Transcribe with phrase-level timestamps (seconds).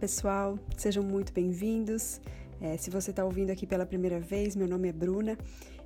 [0.00, 2.22] pessoal, sejam muito bem-vindos.
[2.58, 5.36] É, se você está ouvindo aqui pela primeira vez, meu nome é Bruna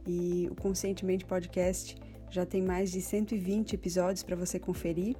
[0.06, 1.96] e o Conscientemente Podcast
[2.30, 5.16] já tem mais de 120 episódios para você conferir.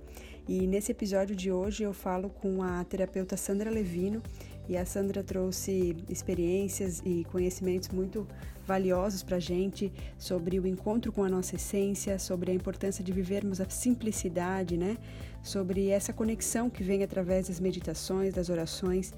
[0.47, 4.23] E nesse episódio de hoje eu falo com a terapeuta Sandra Levino
[4.69, 8.29] e a Sandra trouxe experiências e conhecimentos muito
[8.65, 13.11] valiosos para a gente sobre o encontro com a nossa essência, sobre a importância de
[13.11, 14.97] vivermos a simplicidade, né?
[15.45, 19.13] Sobre essa conexão que vem através das meditações, das orações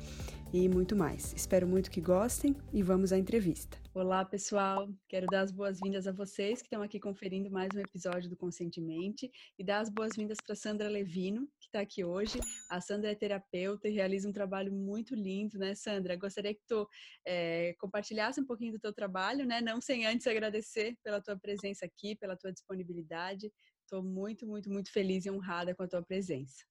[0.52, 1.32] e muito mais.
[1.32, 3.78] Espero muito que gostem e vamos à entrevista.
[3.94, 4.88] Olá, pessoal.
[5.08, 9.30] Quero dar as boas-vindas a vocês que estão aqui conferindo mais um episódio do Conscientemente
[9.56, 12.40] e dar as boas-vindas para Sandra Levino, que está aqui hoje.
[12.68, 16.16] A Sandra é terapeuta e realiza um trabalho muito lindo, né, Sandra?
[16.16, 16.88] Gostaria que tu
[17.24, 19.60] é, compartilhasse um pouquinho do teu trabalho, né?
[19.60, 23.52] Não sem antes agradecer pela tua presença aqui, pela tua disponibilidade.
[23.86, 26.64] Estou muito, muito, muito feliz e honrada com a tua presença.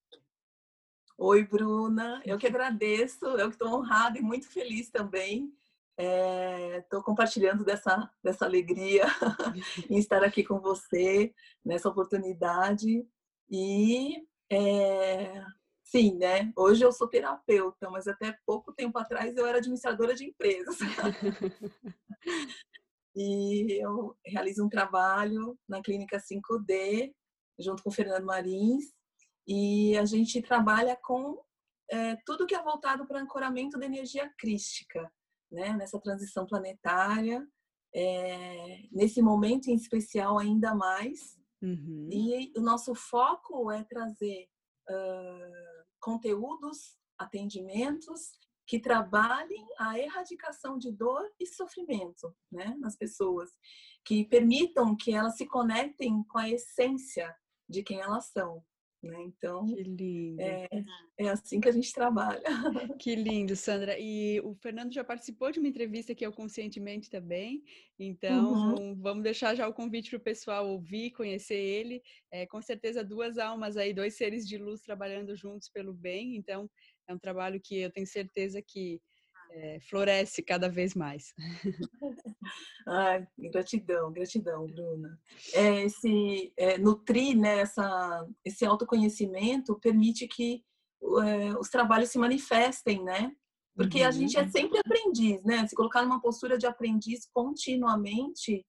[1.17, 2.21] Oi, Bruna.
[2.25, 5.49] Eu que agradeço, eu que estou honrada e muito feliz também.
[5.98, 9.05] Estou é, compartilhando dessa, dessa alegria
[9.90, 13.07] em estar aqui com você nessa oportunidade.
[13.49, 15.41] E é,
[15.85, 16.51] sim, né?
[16.53, 20.79] Hoje eu sou terapeuta, mas até pouco tempo atrás eu era administradora de empresas.
[23.16, 27.13] e eu realizo um trabalho na clínica 5D
[27.58, 28.94] junto com o Fernando Marins
[29.48, 31.41] e a gente trabalha com
[31.90, 35.10] é, tudo que é voltado para ancoramento da energia crística,
[35.52, 35.74] né?
[35.74, 37.48] nessa transição planetária,
[37.93, 41.40] é, nesse momento em especial ainda mais.
[41.62, 42.10] Uhum.
[42.12, 44.49] E o nosso foco é trazer
[44.90, 53.52] uh, conteúdos, atendimentos que trabalhem a erradicação de dor e sofrimento né, nas pessoas,
[54.04, 57.36] que permitam que elas se conectem com a essência
[57.70, 58.63] de quem elas são.
[59.05, 59.21] Né?
[59.21, 60.41] Então, que lindo.
[60.41, 60.68] É,
[61.20, 62.41] é assim que a gente trabalha.
[62.99, 63.98] Que lindo, Sandra.
[63.99, 67.63] E o Fernando já participou de uma entrevista aqui ao Conscientemente também.
[68.00, 68.96] Então, uhum.
[68.96, 72.02] vamos deixar já o convite para o pessoal ouvir, conhecer ele.
[72.31, 76.36] É, com certeza, duas almas aí, dois seres de luz trabalhando juntos pelo bem.
[76.36, 76.68] Então,
[77.08, 79.02] é um trabalho que eu tenho certeza que
[79.52, 81.34] é, floresce cada vez mais.
[82.88, 85.20] Ai, gratidão, gratidão, Bruna.
[85.54, 90.64] É, esse é, nutrir né, essa, esse autoconhecimento permite que
[91.24, 93.32] é, os trabalhos se manifestem, né?
[93.76, 94.08] Porque uhum.
[94.08, 94.50] a gente é uhum.
[94.50, 95.68] sempre aprendiz, né?
[95.68, 98.66] Se colocar numa postura de aprendiz continuamente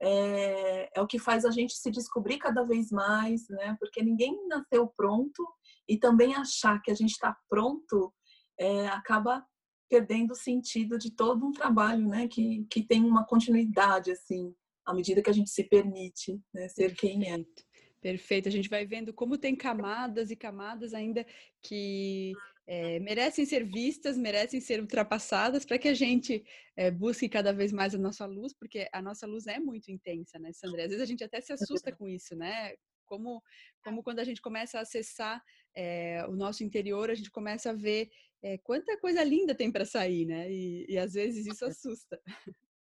[0.00, 3.76] é, é, o que faz a gente se descobrir cada vez mais, né?
[3.80, 5.46] Porque ninguém nasceu pronto
[5.88, 8.12] e também achar que a gente está pronto
[8.58, 9.44] é, acaba
[9.88, 12.28] perdendo o sentido de todo um trabalho, né?
[12.28, 14.54] Que, que tem uma continuidade, assim,
[14.84, 17.38] à medida que a gente se permite né, ser quem é.
[18.00, 18.48] Perfeito.
[18.48, 21.26] A gente vai vendo como tem camadas e camadas ainda
[21.62, 22.32] que
[22.66, 26.44] é, merecem ser vistas, merecem ser ultrapassadas para que a gente
[26.76, 30.38] é, busque cada vez mais a nossa luz, porque a nossa luz é muito intensa,
[30.38, 30.82] né, Sandra?
[30.82, 32.74] Às vezes a gente até se assusta com isso, né?
[33.04, 33.40] Como,
[33.84, 35.40] como quando a gente começa a acessar
[35.76, 38.10] é, o nosso interior, a gente começa a ver
[38.42, 40.50] é, quanta coisa linda tem para sair, né?
[40.50, 42.20] E, e, às vezes isso assusta.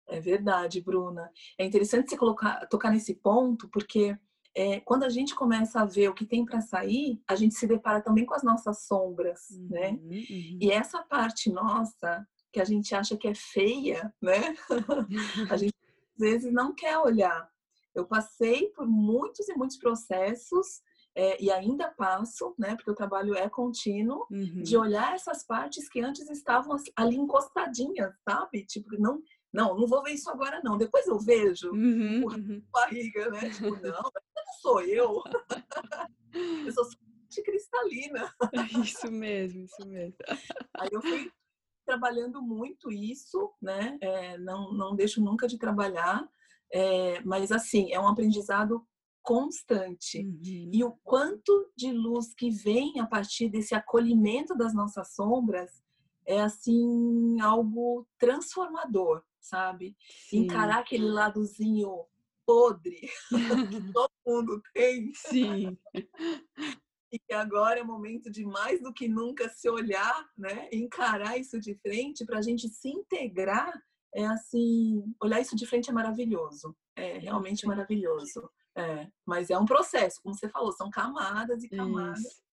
[0.09, 1.29] É verdade, Bruna.
[1.57, 4.17] É interessante você colocar, tocar nesse ponto, porque
[4.55, 7.67] é, quando a gente começa a ver o que tem para sair, a gente se
[7.67, 9.91] depara também com as nossas sombras, né?
[9.91, 10.17] uhum, né?
[10.29, 10.57] Uhum.
[10.61, 14.55] E essa parte nossa que a gente acha que é feia, né?
[15.51, 15.73] a gente
[16.15, 17.47] às vezes não quer olhar.
[17.93, 20.81] Eu passei por muitos e muitos processos
[21.17, 24.61] é, e ainda passo, né, porque o trabalho é contínuo, uhum.
[24.61, 28.63] de olhar essas partes que antes estavam ali encostadinhas, sabe?
[28.67, 29.19] Tipo, não,
[29.53, 32.63] não, não vou ver isso agora não, depois eu vejo uhum, uhum.
[32.71, 33.49] barriga, né?
[33.49, 35.23] Tipo, não, não sou eu.
[36.65, 36.85] eu sou
[37.29, 38.33] de cristalina.
[38.83, 40.15] Isso mesmo, isso mesmo.
[40.75, 41.31] Aí eu fui
[41.85, 43.97] trabalhando muito isso, né?
[44.01, 46.27] É, não, não deixo nunca de trabalhar,
[46.71, 48.85] é, mas assim, é um aprendizado
[49.21, 50.19] constante.
[50.19, 50.71] Uhum.
[50.73, 55.81] E o quanto de luz que vem a partir desse acolhimento das nossas sombras
[56.25, 59.95] é assim algo transformador, sabe?
[60.29, 60.39] Sim.
[60.39, 62.05] Encarar aquele ladozinho
[62.45, 63.09] podre
[63.71, 65.11] que todo mundo tem.
[65.13, 65.77] Sim.
[67.11, 70.69] e que agora é momento de mais do que nunca se olhar, né?
[70.71, 73.73] Encarar isso de frente para a gente se integrar.
[74.13, 76.75] É assim, olhar isso de frente é maravilhoso.
[76.95, 78.49] É realmente maravilhoso.
[78.75, 82.19] É, mas é um processo, como você falou, são camadas e camadas.
[82.19, 82.46] Isso.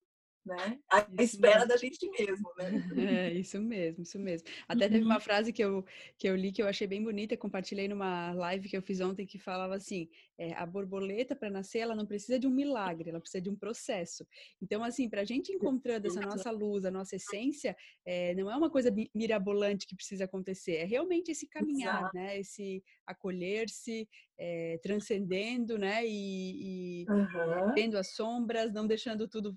[0.44, 0.78] Né?
[0.90, 2.70] À espera da gente mesmo, né?
[2.96, 4.46] É, isso mesmo, isso mesmo.
[4.68, 5.20] Até teve uma uhum.
[5.20, 5.84] frase que eu,
[6.18, 9.26] que eu li que eu achei bem bonita, compartilhei numa live que eu fiz ontem
[9.26, 10.08] que falava assim:
[10.38, 13.56] é, a borboleta para nascer, ela não precisa de um milagre, ela precisa de um
[13.56, 14.26] processo.
[14.60, 18.56] Então, assim, para a gente encontrando essa nossa luz, a nossa essência, é, não é
[18.56, 22.16] uma coisa mirabolante que precisa acontecer, é realmente esse caminhar, Exato.
[22.16, 22.38] né?
[22.38, 24.08] Esse acolher-se,
[24.38, 26.04] é, transcendendo, né?
[26.04, 27.72] E, e uhum.
[27.74, 29.56] vendo as sombras, não deixando tudo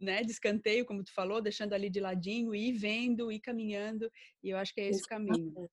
[0.00, 4.10] né, de escanteio, como tu falou, deixando ali de ladinho, e ir vendo, ir caminhando,
[4.42, 5.32] e eu acho que é esse Exatamente.
[5.32, 5.70] o caminho.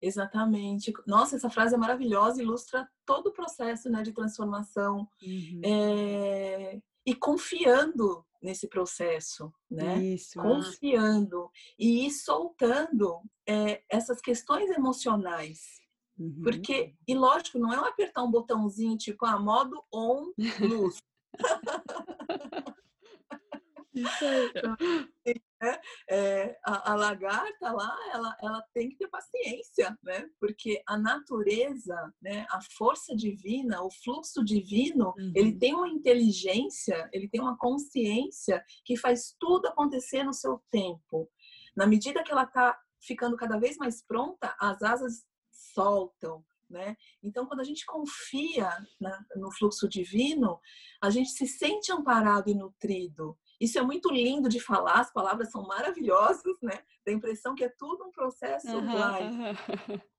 [0.00, 0.92] Exatamente.
[1.06, 5.08] Nossa, essa frase é maravilhosa, ilustra todo o processo né, de transformação.
[5.22, 5.60] Uhum.
[5.64, 6.80] É...
[7.04, 9.98] E confiando nesse processo, né?
[9.98, 10.40] Isso.
[10.40, 15.78] Confiando e ir soltando é, essas questões emocionais.
[16.16, 16.42] Uhum.
[16.42, 20.98] Porque, e lógico, não é um apertar um botãozinho tipo, ah, modo on, luz.
[23.94, 25.34] Isso aí.
[25.60, 25.80] Né?
[26.08, 30.28] É, a, a, lagarta lá, ela, ela tem que ter paciência, né?
[30.38, 32.46] Porque a natureza, né?
[32.50, 35.32] A força divina, o fluxo divino, uhum.
[35.34, 41.28] ele tem uma inteligência, ele tem uma consciência que faz tudo acontecer no seu tempo.
[41.76, 46.96] Na medida que ela está ficando cada vez mais pronta, as asas soltam, né?
[47.22, 48.70] Então, quando a gente confia
[49.00, 50.60] na, no fluxo divino,
[51.00, 53.38] a gente se sente amparado e nutrido.
[53.60, 56.82] Isso é muito lindo de falar, as palavras são maravilhosas, né?
[57.04, 59.36] Dá a impressão que é tudo um processo uhum, live.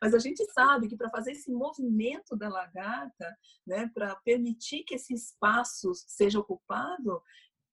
[0.00, 3.36] Mas a gente sabe que para fazer esse movimento da lagarta,
[3.66, 7.22] né, para permitir que esse espaço seja ocupado,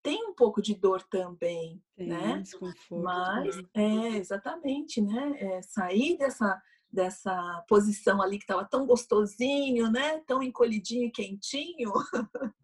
[0.04, 2.44] tem um pouco de dor também, tem né?
[2.90, 5.34] Mas é exatamente, né?
[5.38, 6.62] É sair dessa
[6.92, 10.20] dessa posição ali que estava tão gostosinho, né?
[10.28, 11.92] Tão encolhidinho e quentinho,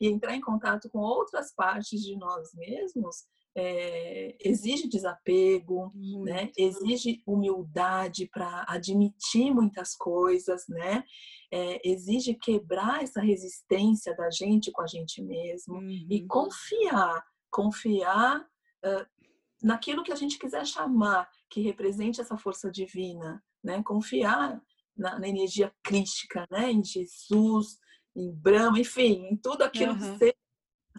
[0.00, 3.24] e entrar em contato com outras partes de nós mesmos,
[3.56, 5.92] é, exige desapego,
[6.24, 6.50] né?
[6.56, 11.04] exige humildade para admitir muitas coisas, né?
[11.50, 16.06] É, exige quebrar essa resistência da gente com a gente mesmo uhum.
[16.08, 19.06] e confiar, confiar uh,
[19.62, 23.82] naquilo que a gente quiser chamar que represente essa força divina, né?
[23.82, 24.60] Confiar
[24.96, 26.70] na, na energia crística, né?
[26.70, 27.78] Em Jesus,
[28.16, 30.18] em Brahma, enfim, em tudo aquilo uhum.
[30.18, 30.34] que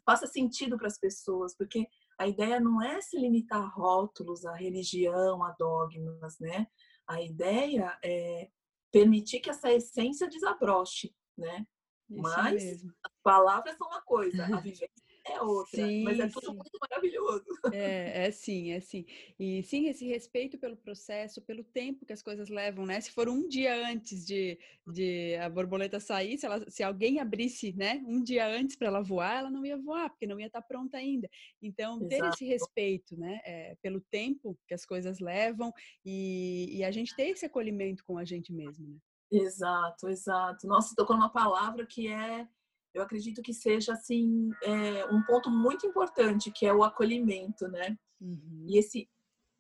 [0.06, 4.56] faça sentido para as pessoas, porque a ideia não é se limitar a rótulos, a
[4.56, 6.68] religião, a dogmas, né?
[7.08, 8.50] A ideia é
[8.92, 11.66] permitir que essa essência desabroche, né?
[12.10, 12.94] Isso Mas mesmo.
[13.04, 14.90] as palavras são uma coisa, a vivência
[15.32, 16.54] é outra, sim, mas é tudo sim.
[16.54, 17.46] muito maravilhoso.
[17.72, 19.06] É, é sim, é sim.
[19.40, 23.00] E sim, esse respeito pelo processo, pelo tempo que as coisas levam, né?
[23.00, 27.74] Se for um dia antes de, de a borboleta sair, se, ela, se alguém abrisse,
[27.74, 30.62] né, um dia antes para ela voar, ela não ia voar, porque não ia estar
[30.62, 31.30] tá pronta ainda.
[31.62, 32.36] Então, ter Exato.
[32.36, 35.74] esse respeito, né, é, pelo tempo que as coisas levam
[36.06, 38.98] e, e a gente ter esse acolhimento com a gente mesmo, né?
[39.32, 40.66] Exato, exato.
[40.66, 42.48] Nossa, tocou numa palavra que é
[42.94, 47.98] eu acredito que seja assim é, um ponto muito importante que é o acolhimento, né?
[48.20, 48.66] Uhum.
[48.68, 49.10] E esse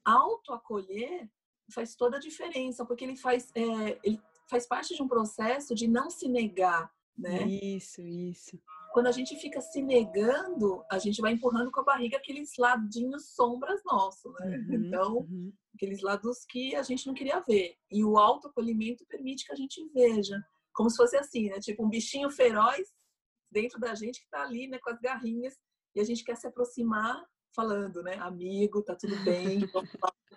[0.03, 1.29] autoacolher
[1.71, 5.87] faz toda a diferença porque ele faz é, ele faz parte de um processo de
[5.87, 7.47] não se negar, né?
[7.47, 8.59] Isso, isso.
[8.91, 13.35] Quando a gente fica se negando, a gente vai empurrando com a barriga aqueles ladinhos
[13.35, 14.57] sombras nossos, né?
[14.57, 15.53] Uhum, então, uhum.
[15.75, 17.75] aqueles lados que a gente não queria ver.
[17.91, 20.43] E o autoacolhimento permite que a gente veja,
[20.73, 21.59] como se fosse assim, né?
[21.59, 22.89] Tipo um bichinho feroz
[23.51, 25.55] dentro da gente que está ali, né, com as garrinhas,
[25.95, 27.23] e a gente quer se aproximar
[27.55, 29.89] falando, né, amigo, tá tudo bem, vamos,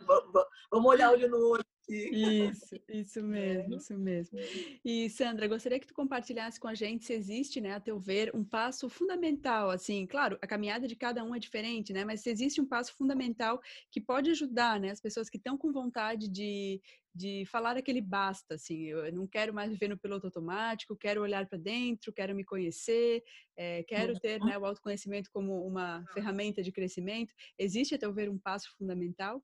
[0.07, 3.23] vamos, vamos olhar olho no olho isso, isso é.
[3.23, 4.39] mesmo, isso mesmo.
[4.85, 8.35] E Sandra, gostaria que tu compartilhasse com a gente se existe, né, a teu ver,
[8.35, 12.31] um passo fundamental, assim, claro, a caminhada de cada um é diferente, né, mas se
[12.31, 13.61] existe um passo fundamental
[13.91, 16.81] que pode ajudar, né, as pessoas que estão com vontade de,
[17.15, 21.47] de falar aquele basta, assim, eu não quero mais viver no piloto automático, quero olhar
[21.47, 23.23] para dentro, quero me conhecer,
[23.57, 27.35] é, quero ter né, o autoconhecimento como uma ferramenta de crescimento.
[27.59, 29.43] Existe, a teu ver, um passo fundamental?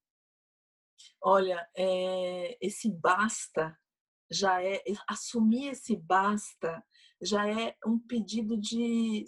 [1.23, 3.76] Olha, é, esse basta
[4.31, 6.85] já é assumir esse basta
[7.21, 9.25] já é um pedido de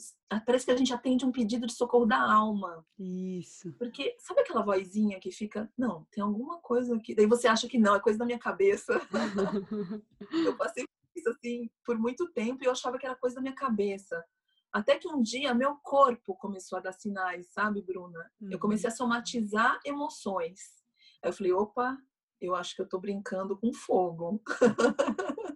[0.47, 2.87] parece que a gente atende um pedido de socorro da alma.
[2.99, 3.73] Isso.
[3.79, 7.15] Porque sabe aquela vozinha que fica, não, tem alguma coisa aqui.
[7.15, 9.01] Daí você acha que não, é coisa da minha cabeça.
[10.47, 10.85] eu passei
[11.17, 14.25] isso assim por muito tempo e eu achava que era coisa da minha cabeça.
[14.73, 18.31] Até que um dia meu corpo começou a dar sinais, sabe, Bruna?
[18.41, 18.53] Uhum.
[18.53, 20.80] Eu comecei a somatizar emoções.
[21.23, 21.99] Aí eu falei, opa,
[22.41, 24.43] eu acho que eu tô brincando com fogo.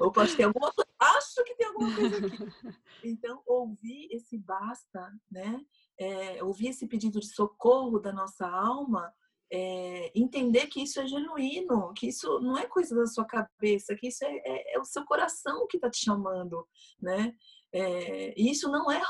[0.00, 2.78] Opa, acho que tem alguma acho que tem alguma coisa aqui.
[3.04, 5.60] Então, ouvir esse basta, né?
[5.98, 9.12] É, ouvir esse pedido de socorro da nossa alma,
[9.50, 14.08] é, entender que isso é genuíno, que isso não é coisa da sua cabeça, que
[14.08, 16.66] isso é, é, é o seu coração que está te chamando,
[17.00, 17.34] né?
[17.72, 19.00] É, isso não é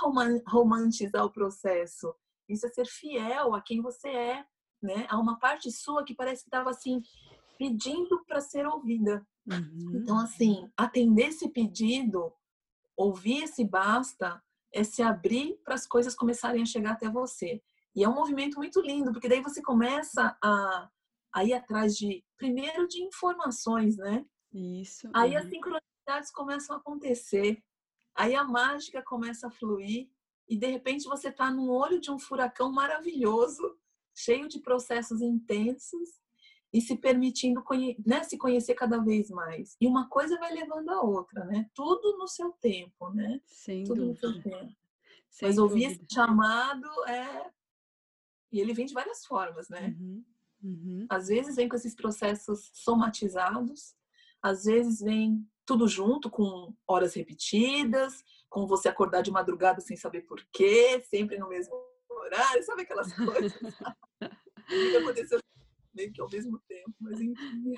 [0.47, 2.15] romantizar o processo,
[2.49, 4.45] isso é ser fiel a quem você é,
[4.83, 5.07] né?
[5.09, 7.03] Há uma parte sua que parece que estava assim
[7.59, 9.27] pedindo para ser ouvida.
[9.51, 9.93] Uhum.
[9.95, 12.33] Então, assim, atender esse pedido,
[12.97, 14.43] ouvir esse basta,
[14.73, 17.63] é se abrir para as coisas começarem a chegar até você.
[17.95, 20.91] E é um movimento muito lindo, porque daí você começa a,
[21.33, 24.27] a ir atrás de, primeiro, de informações, né?
[24.53, 25.09] Isso.
[25.15, 25.39] Aí uhum.
[25.39, 27.63] as sincronicidades começam a acontecer,
[28.15, 30.11] aí a mágica começa a fluir,
[30.49, 33.77] e de repente você está no olho de um furacão maravilhoso,
[34.17, 36.09] cheio de processos intensos,
[36.73, 37.63] e se permitindo
[38.05, 39.77] né, se conhecer cada vez mais.
[39.81, 41.71] E uma coisa vai levando a outra, né?
[41.75, 43.41] Tudo no seu tempo, né?
[43.47, 44.29] Sem Tudo dúvida.
[44.29, 44.77] no seu tempo.
[45.31, 47.51] Sem Mas ouvir esse chamado é
[48.53, 49.95] e ele vem de várias formas, né?
[49.99, 50.25] Uhum,
[50.63, 51.07] uhum.
[51.09, 53.95] Às vezes vem com esses processos somatizados,
[54.41, 60.23] às vezes vem tudo junto, com horas repetidas, com você acordar de madrugada sem saber
[60.23, 61.75] porquê, sempre no mesmo
[62.27, 63.63] horário, sabe aquelas coisas?
[63.63, 65.41] o que aconteceu
[65.97, 67.75] meio que ao mesmo tempo, mas enfim.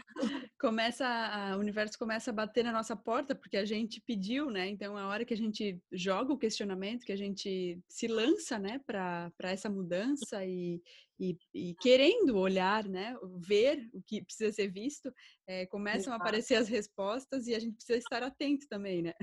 [0.61, 4.69] Começa, a, o universo começa a bater na nossa porta porque a gente pediu, né?
[4.69, 8.81] Então, a hora que a gente joga o questionamento, que a gente se lança, né,
[8.85, 10.83] para essa mudança e,
[11.19, 15.13] e, e, querendo olhar, né, ver o que precisa ser visto,
[15.47, 16.15] é, começam Exato.
[16.15, 19.15] a aparecer as respostas e a gente precisa estar atento também, né?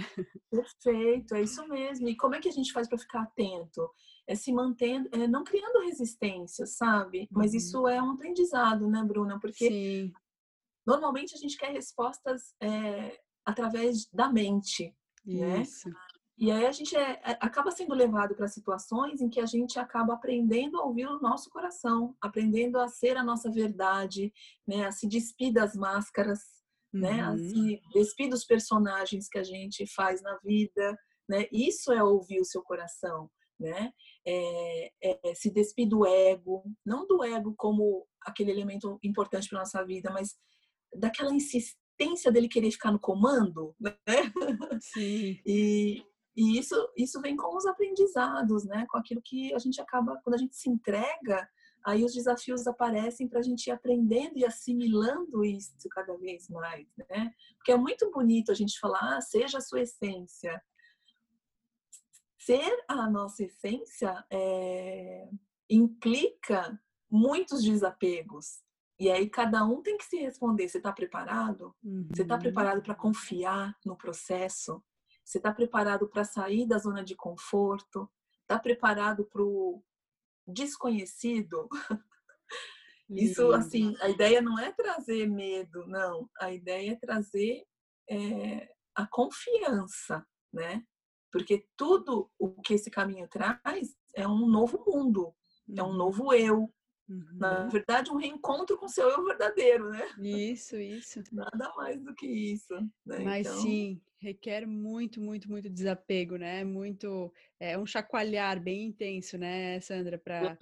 [0.50, 2.08] Perfeito, é isso mesmo.
[2.08, 3.89] E como é que a gente faz para ficar atento?
[4.27, 7.27] É se mantendo, é não criando resistência, sabe?
[7.32, 7.58] Mas uhum.
[7.58, 9.39] isso é um aprendizado, né, Bruna?
[9.39, 10.13] Porque Sim.
[10.86, 15.62] normalmente a gente quer respostas é, através da mente, né?
[15.62, 15.89] isso.
[15.89, 15.96] né?
[16.38, 19.79] E aí a gente é, é acaba sendo levado para situações em que a gente
[19.79, 24.34] acaba aprendendo a ouvir o nosso coração, aprendendo a ser a nossa verdade,
[24.67, 24.86] né?
[24.86, 26.41] A se despir das máscaras,
[26.94, 27.01] uhum.
[27.01, 27.22] né?
[27.22, 27.38] A uhum.
[27.38, 30.98] se despir dos personagens que a gente faz na vida,
[31.29, 31.46] né?
[31.53, 33.29] Isso é ouvir o seu coração
[33.60, 33.91] né?
[34.27, 39.86] É, é, se despir do ego, não do ego como aquele elemento importante para nossa
[39.86, 40.36] vida, mas
[40.96, 43.96] daquela insistência dele querer ficar no comando, né?
[44.82, 45.39] Sim.
[45.46, 46.03] E,
[46.36, 48.86] e isso, isso vem com os aprendizados, né?
[48.89, 51.48] Com aquilo que a gente acaba, quando a gente se entrega,
[51.86, 56.88] aí os desafios aparecem para a gente ir aprendendo e assimilando isso cada vez mais,
[57.10, 57.32] né?
[57.58, 60.62] Porque é muito bonito a gente falar, ah, seja a sua essência,
[62.46, 65.28] ser a nossa essência é,
[65.70, 68.64] implica muitos desapegos.
[69.00, 71.75] E aí cada um tem que se responder: você está preparado?
[71.84, 72.08] Uhum.
[72.14, 74.84] Você está preparado para confiar no processo?
[75.24, 78.10] Você está preparado para sair da zona de conforto?
[78.42, 79.84] Está preparado para o
[80.48, 81.68] desconhecido?
[83.10, 86.30] Isso, assim, a ideia não é trazer medo, não.
[86.40, 87.64] A ideia é trazer
[88.10, 90.84] é, a confiança, né?
[91.36, 95.36] Porque tudo o que esse caminho traz é um novo mundo,
[95.75, 95.98] é um uhum.
[95.98, 96.74] novo eu.
[97.10, 97.25] Uhum.
[97.34, 100.08] Na verdade, um reencontro com o seu eu verdadeiro, né?
[100.18, 101.22] Isso, isso.
[101.34, 102.74] Nada mais do que isso.
[103.06, 103.20] Né?
[103.20, 103.62] Mas então...
[103.62, 106.63] sim, requer muito, muito, muito desapego, né?
[106.63, 107.34] Muito.
[107.60, 110.18] É um chacoalhar bem intenso, né, Sandra?
[110.18, 110.58] Para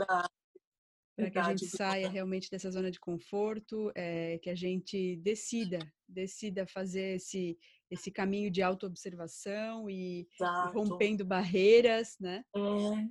[1.15, 5.77] para que a gente saia realmente dessa zona de conforto, é, que a gente decida,
[6.09, 7.57] decida fazer esse
[7.89, 12.43] esse caminho de autoobservação e, e rompendo barreiras, né?
[12.55, 12.59] É,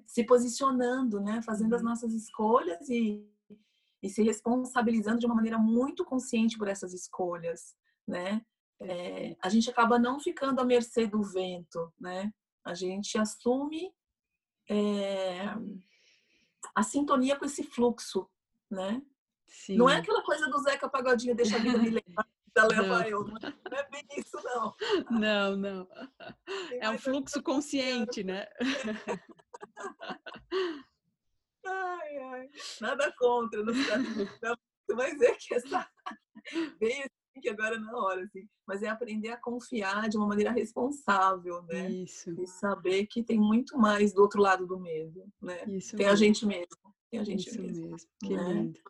[0.07, 1.41] se posicionando, né?
[1.43, 1.77] Fazendo uhum.
[1.77, 3.25] as nossas escolhas e,
[4.03, 7.75] e se responsabilizando de uma maneira muito consciente por essas escolhas,
[8.07, 8.45] né?
[8.81, 12.33] É, a gente acaba não ficando à mercê do vento, né?
[12.65, 13.93] A gente assume
[14.69, 15.45] é,
[16.75, 18.29] a sintonia com esse fluxo,
[18.71, 19.03] né?
[19.47, 19.77] Sim.
[19.77, 22.27] Não é aquela coisa do Zeca Pagodinho, deixa a vida me levar,
[22.69, 23.25] da leva eu.
[23.25, 24.75] Não é bem isso, não.
[25.11, 25.89] Não, não.
[26.81, 28.47] é um fluxo consciente, né?
[31.65, 32.51] Ai, ai.
[32.81, 33.73] Nada contra, não,
[34.43, 34.57] não,
[34.97, 35.89] mas é que essa
[36.81, 38.47] bem assim que agora na hora, assim.
[38.67, 41.91] Mas é aprender a confiar de uma maneira responsável, né?
[41.91, 42.31] Isso.
[42.41, 45.65] E saber que tem muito mais do outro lado do medo, né?
[45.69, 46.13] Isso tem mesmo.
[46.13, 46.95] a gente mesmo.
[47.11, 47.91] Tem a gente Isso mesmo.
[47.91, 48.09] mesmo.
[48.23, 48.53] Que né?
[48.53, 48.81] lindo.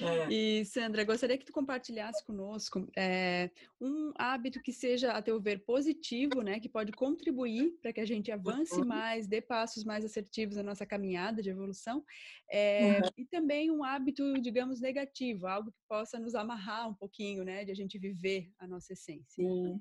[0.00, 0.32] É.
[0.32, 5.64] E, Sandra, gostaria que tu compartilhasse conosco é, um hábito que seja, a teu ver,
[5.64, 6.58] positivo, né?
[6.60, 8.86] Que pode contribuir para que a gente avance uhum.
[8.86, 12.04] mais, dê passos mais assertivos na nossa caminhada de evolução.
[12.50, 13.08] É, uhum.
[13.16, 17.64] E também um hábito, digamos, negativo, algo que possa nos amarrar um pouquinho, né?
[17.64, 19.44] De a gente viver a nossa essência.
[19.44, 19.80] Sim.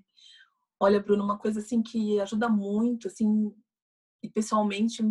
[0.80, 3.54] Olha, Bruno, uma coisa assim que ajuda muito, assim,
[4.24, 5.04] e pessoalmente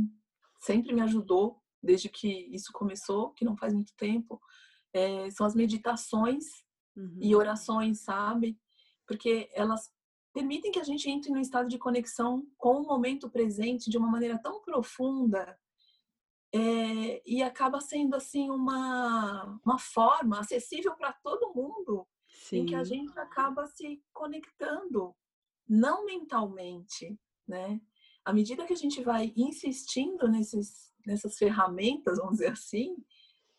[0.58, 4.40] sempre me ajudou desde que isso começou, que não faz muito tempo,
[4.92, 6.44] é, são as meditações
[6.96, 7.18] uhum.
[7.20, 8.58] e orações, sabe?
[9.06, 9.90] Porque elas
[10.32, 14.08] permitem que a gente entre num estado de conexão com o momento presente de uma
[14.08, 15.58] maneira tão profunda
[16.52, 22.58] é, e acaba sendo assim uma, uma forma acessível para todo mundo Sim.
[22.58, 25.14] em que a gente acaba se conectando,
[25.68, 27.80] não mentalmente, né?
[28.24, 32.96] À medida que a gente vai insistindo nesses, nessas ferramentas, vamos dizer assim,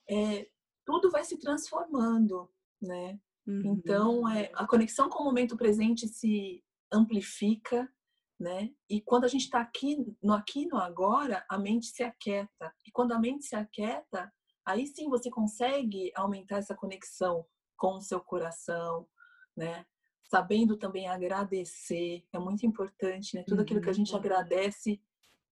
[0.09, 0.47] é,
[0.91, 2.49] tudo vai se transformando,
[2.81, 3.19] né?
[3.47, 3.61] Uhum.
[3.65, 7.89] Então, é, a conexão com o momento presente se amplifica,
[8.39, 8.69] né?
[8.89, 12.73] E quando a gente está aqui no aqui no agora, a mente se aquieta.
[12.85, 14.31] E quando a mente se aquieta,
[14.65, 17.45] aí sim você consegue aumentar essa conexão
[17.77, 19.07] com o seu coração,
[19.55, 19.85] né?
[20.29, 23.43] Sabendo também agradecer, é muito importante, né?
[23.47, 24.19] Tudo aquilo que a gente uhum.
[24.19, 25.01] agradece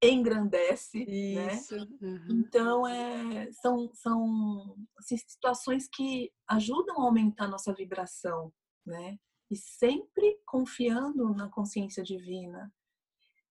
[0.02, 1.54] engrandece, né?
[1.54, 1.76] Isso.
[1.76, 1.88] né?
[2.02, 2.28] Uhum.
[2.30, 8.54] Então, é, são, são assim, situações que ajudam a aumentar nossa vibração,
[8.86, 9.18] né?
[9.52, 12.72] E sempre confiando na consciência divina.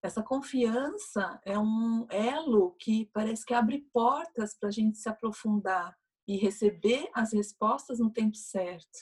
[0.02, 5.96] Essa confiança é um elo que parece que abre portas para a gente se aprofundar
[6.26, 8.98] e receber as respostas no tempo certo.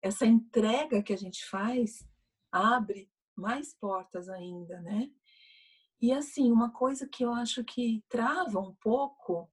[0.00, 2.06] Essa entrega que a gente faz
[2.52, 5.10] abre mais portas ainda, né?
[6.00, 9.50] E assim, uma coisa que eu acho que trava um pouco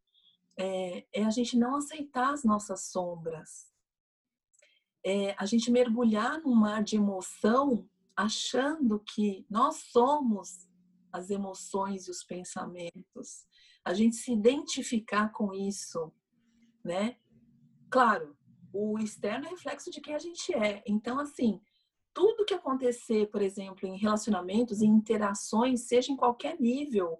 [0.57, 3.71] é, é a gente não aceitar as nossas sombras.
[5.05, 10.67] É a gente mergulhar num mar de emoção achando que nós somos
[11.11, 13.45] as emoções e os pensamentos.
[13.83, 16.11] A gente se identificar com isso,
[16.83, 17.17] né?
[17.89, 18.35] Claro,
[18.71, 20.83] o externo é reflexo de quem a gente é.
[20.87, 21.61] Então, assim,
[22.13, 27.19] tudo que acontecer, por exemplo, em relacionamentos, em interações, seja em qualquer nível,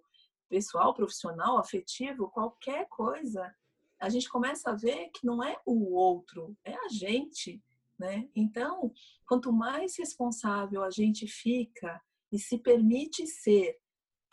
[0.50, 3.54] pessoal, profissional, afetivo, qualquer coisa,
[4.00, 7.64] a gente começa a ver que não é o outro, é a gente,
[7.98, 8.30] né?
[8.36, 8.94] Então,
[9.26, 13.80] quanto mais responsável a gente fica e se permite ser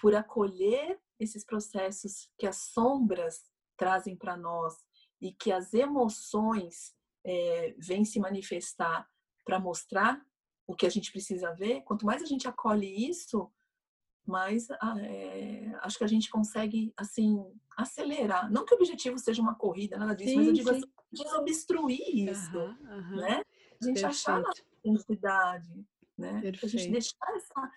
[0.01, 3.45] por acolher esses processos que as sombras
[3.77, 4.75] trazem para nós
[5.21, 9.09] e que as emoções é, vêm se manifestar
[9.45, 10.21] para mostrar
[10.71, 13.51] o que a gente precisa ver, quanto mais a gente acolhe isso,
[14.25, 17.45] mais é, acho que a gente consegue assim
[17.77, 18.51] acelerar.
[18.53, 22.29] Não que o objetivo seja uma corrida, nada disso, sim, mas eu digo assim, desobstruir
[22.31, 23.17] isso, uhum, uhum.
[23.17, 23.43] né?
[23.81, 24.07] A gente Perfeito.
[24.07, 26.41] achar na intensidade, né?
[26.41, 26.67] Perfeito.
[26.67, 27.73] A gente deixar essa,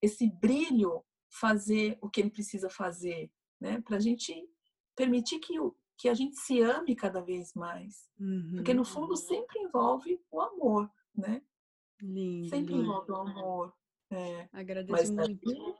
[0.00, 3.30] esse brilho fazer o que ele precisa fazer,
[3.60, 3.82] né?
[3.82, 4.48] Para a gente
[4.96, 8.08] permitir que, o, que a gente se ame cada vez mais.
[8.18, 8.52] Uhum.
[8.56, 11.42] Porque no fundo sempre envolve o amor, né?
[12.00, 12.48] Lindo.
[12.48, 13.74] Sempre envolve o amor.
[14.10, 14.48] É.
[14.52, 15.78] Agradeço Mas, muito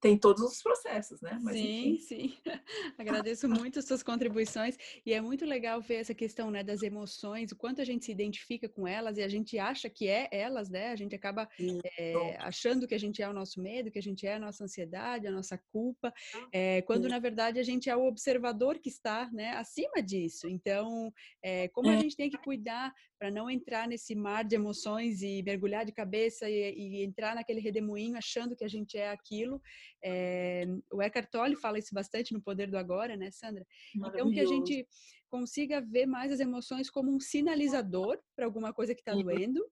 [0.00, 1.38] tem todos os processos, né?
[1.42, 1.98] Mas, sim, enfim.
[1.98, 2.36] sim.
[2.98, 7.50] Agradeço muito as suas contribuições e é muito legal ver essa questão, né, das emoções,
[7.50, 10.68] o quanto a gente se identifica com elas e a gente acha que é elas,
[10.68, 10.90] né?
[10.90, 11.48] A gente acaba
[11.98, 14.64] é, achando que a gente é o nosso medo, que a gente é a nossa
[14.64, 16.12] ansiedade, a nossa culpa,
[16.52, 20.46] é, quando na verdade a gente é o observador que está, né, acima disso.
[20.48, 22.00] Então, é, como a é.
[22.00, 26.48] gente tem que cuidar para não entrar nesse mar de emoções e mergulhar de cabeça
[26.48, 29.60] e, e entrar naquele redemoinho achando que a gente é aquilo.
[30.02, 33.66] É, o Eckhart Tolle fala isso bastante no Poder do Agora, né, Sandra?
[33.94, 34.86] Então que a gente
[35.28, 39.64] consiga ver mais as emoções como um sinalizador para alguma coisa que está doendo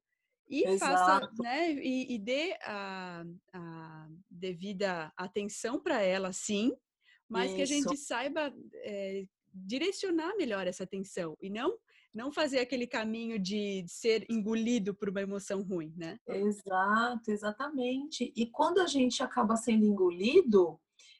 [0.48, 1.26] e Exato.
[1.26, 6.74] faça, né, e, e dê a, a, devida atenção para ela, sim,
[7.28, 7.56] mas isso.
[7.56, 11.78] que a gente saiba é, direcionar melhor essa atenção e não
[12.14, 16.16] não fazer aquele caminho de ser engolido por uma emoção ruim, né?
[16.28, 18.32] Exato, exatamente.
[18.36, 20.78] E quando a gente acaba sendo engolido,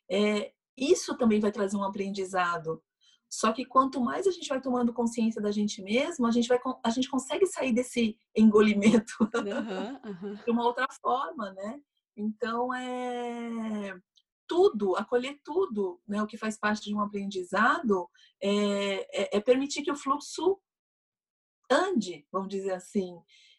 [0.09, 2.81] é, isso também vai trazer um aprendizado.
[3.29, 6.61] Só que quanto mais a gente vai tomando consciência da gente mesmo, a gente, vai,
[6.85, 10.35] a gente consegue sair desse engolimento uhum, uhum.
[10.45, 11.81] de uma outra forma, né?
[12.17, 13.99] Então, é
[14.47, 16.23] tudo, acolher tudo, né?
[16.23, 18.09] O que faz parte de um aprendizado
[18.41, 20.61] é, é, é permitir que o fluxo
[21.75, 23.19] ande, vamos dizer assim.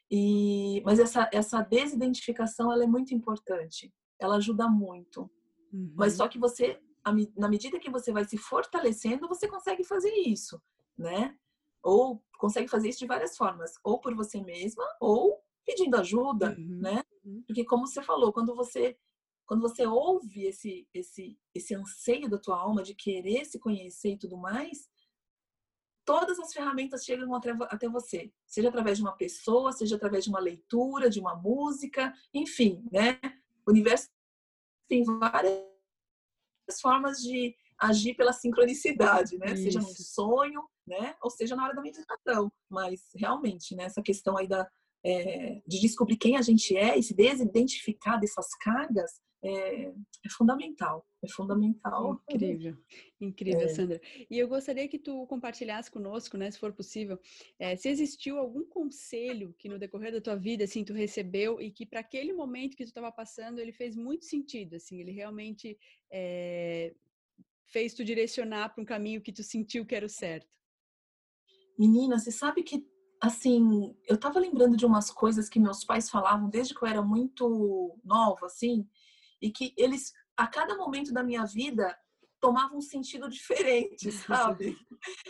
[0.10, 5.30] E, mas essa, essa desidentificação ela é muito importante, ela ajuda muito.
[5.74, 5.94] Uhum.
[5.96, 6.80] Mas só que você,
[7.38, 10.62] na medida que você vai se fortalecendo, você consegue fazer isso,
[10.98, 11.36] né?
[11.84, 16.80] Ou consegue fazer isso de várias formas, ou por você mesma, ou pedindo ajuda, uhum.
[16.82, 17.04] né?
[17.24, 17.44] Uhum.
[17.48, 18.98] Porque como você falou, quando você
[19.48, 24.18] quando você ouve esse esse esse anseio da tua alma de querer se conhecer e
[24.18, 24.90] tudo mais,
[26.06, 30.40] todas as ferramentas chegam até você, seja através de uma pessoa, seja através de uma
[30.40, 33.20] leitura, de uma música, enfim, né?
[33.66, 34.08] O universo
[34.88, 35.66] tem várias
[36.80, 39.48] formas de agir pela sincronicidade, né?
[39.54, 39.64] Isso.
[39.64, 41.16] Seja num sonho, né?
[41.22, 42.52] Ou seja na hora da meditação.
[42.70, 43.86] Mas realmente, né?
[43.86, 44.70] Essa questão aí da,
[45.06, 51.06] é, de descobrir quem a gente é e se desidentificar dessas cargas é, é fundamental.
[51.24, 52.20] É fundamental.
[52.28, 52.76] Incrível,
[53.22, 53.68] incrível, é.
[53.68, 54.02] Sandra.
[54.30, 57.20] E eu gostaria que tu compartilhasse conosco, né, se for possível,
[57.60, 61.70] é, se existiu algum conselho que no decorrer da tua vida, assim, tu recebeu e
[61.70, 65.78] que para aquele momento que tu estava passando, ele fez muito sentido, assim, ele realmente
[67.68, 70.48] fez tu direcionar para um caminho que tu sentiu que era o certo.
[71.78, 72.88] Menina, você sabe que
[73.26, 77.02] assim, eu estava lembrando de umas coisas que meus pais falavam desde que eu era
[77.02, 78.88] muito nova, assim,
[79.42, 81.98] e que eles, a cada momento da minha vida,
[82.40, 84.78] tomavam um sentido diferente, sabe?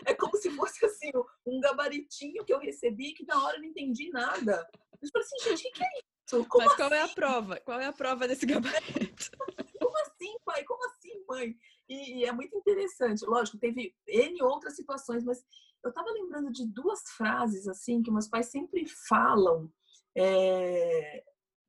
[0.05, 1.11] É como se fosse assim,
[1.45, 4.67] um gabaritinho que eu recebi que na hora eu não entendi nada.
[5.01, 6.45] Eu falei assim, gente, o que, é isso?
[6.45, 6.95] Como Mas qual assim?
[6.95, 7.15] é a assim?
[7.15, 7.59] prova?
[7.61, 9.31] Qual é a prova desse gabarito?
[9.79, 10.63] Como assim, pai?
[10.63, 11.55] Como assim, mãe?
[11.87, 13.25] E, e, é muito interessante.
[13.25, 15.43] Lógico, teve N outras situações, mas
[15.83, 19.71] eu estava lembrando de duas frases, assim, que meus pais sempre falam.
[20.17, 21.23] É,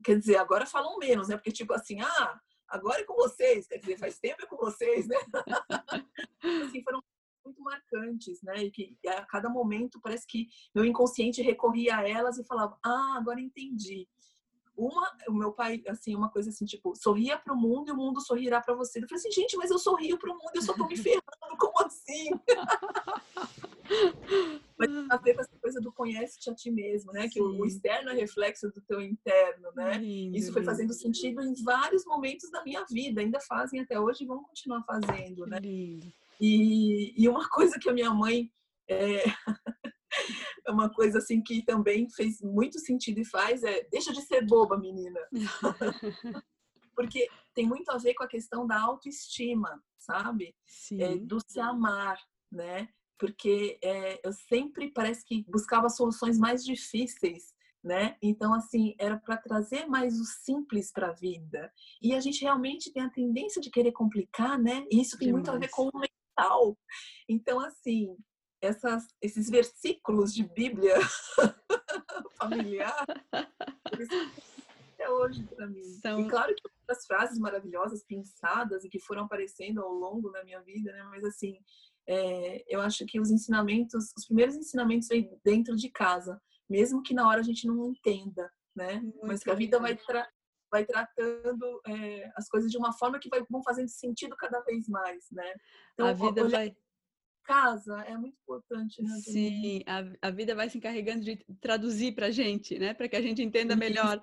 [0.05, 1.37] Quer dizer, agora falam menos, né?
[1.37, 5.07] Porque, tipo assim, ah, agora é com vocês, quer dizer, faz tempo é com vocês,
[5.09, 5.17] né?
[6.65, 7.03] assim, foram
[7.45, 8.65] muito marcantes, né?
[8.65, 13.17] E que a cada momento parece que meu inconsciente recorria a elas e falava: Ah,
[13.17, 14.09] agora entendi.
[14.77, 17.97] Uma, o meu pai, assim, uma coisa assim, tipo, sorria para o mundo e o
[17.97, 18.99] mundo sorrirá para você.
[18.99, 21.23] Eu falei assim, gente, mas eu sorrio para o mundo, eu só tô me ferrando,
[21.59, 22.29] como assim?
[24.79, 27.23] Mas a ver com essa coisa do conhece-te a ti mesmo, né?
[27.23, 27.29] Sim.
[27.31, 29.97] Que o, externo é reflexo do teu interno, né?
[29.97, 31.01] Lindo, Isso foi fazendo lindo.
[31.01, 35.47] sentido em vários momentos da minha vida, ainda fazem até hoje e vão continuar fazendo,
[35.47, 35.61] né?
[35.63, 38.51] E, e uma coisa que a minha mãe
[38.89, 39.25] é,
[40.67, 44.47] é uma coisa assim que também fez muito sentido e faz é deixa de ser
[44.47, 45.21] boba, menina.
[46.95, 50.55] Porque tem muito a ver com a questão da autoestima, sabe?
[50.99, 52.19] É, do se amar,
[52.51, 52.89] né?
[53.19, 58.17] porque é, eu sempre parece que buscava soluções mais difíceis, né?
[58.21, 61.73] Então, assim, era para trazer mais o simples para a vida.
[62.03, 64.85] E a gente realmente tem a tendência de querer complicar, né?
[64.91, 66.77] E isso tem muito a ver com o mental.
[67.29, 68.17] Então, assim,
[68.67, 70.95] essas, esses versículos de Bíblia
[72.37, 75.85] familiar, até hoje para mim.
[76.01, 76.21] São...
[76.21, 80.61] E claro que outras frases maravilhosas, pensadas e que foram aparecendo ao longo da minha
[80.63, 81.03] vida, né?
[81.11, 81.59] Mas assim,
[82.09, 87.15] é, eu acho que os ensinamentos, os primeiros ensinamentos vêm dentro de casa, mesmo que
[87.15, 89.01] na hora a gente não entenda, né?
[89.01, 90.29] Muito Mas que a vida vai, tra
[90.71, 94.89] vai tratando é, as coisas de uma forma que vai, vão fazendo sentido cada vez
[94.89, 95.55] mais, né?
[95.95, 96.59] Então, a vida olhar...
[96.59, 96.77] vai
[97.47, 99.11] casa é muito importante, né?
[99.23, 102.93] Sim, a, a vida vai se encarregando de traduzir para a gente, né?
[102.93, 104.21] Para que a gente entenda melhor.